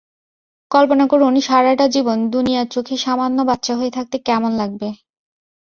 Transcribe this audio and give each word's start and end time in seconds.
কল্পনা 0.71 1.05
করুন 1.07 1.33
সারাটা 1.39 1.85
জীবন, 1.87 2.17
দুনিয়ার 2.29 2.67
চোখে 2.67 2.95
সামান্য 2.97 3.37
বাচ্চা 3.45 3.73
হয়ে 3.75 3.91
থাকতে 3.91 4.17
কেমন 4.19 4.51
লাগবে। 4.57 4.89